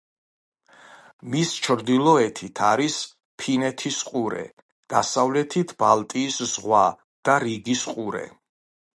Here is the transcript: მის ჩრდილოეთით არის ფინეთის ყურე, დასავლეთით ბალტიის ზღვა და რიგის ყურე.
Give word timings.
მის 1.33 1.49
ჩრდილოეთით 1.65 2.61
არის 2.67 2.95
ფინეთის 3.41 3.99
ყურე, 4.07 4.45
დასავლეთით 4.93 5.73
ბალტიის 5.83 6.39
ზღვა 6.55 6.81
და 7.29 7.37
რიგის 7.45 7.85
ყურე. 7.91 8.25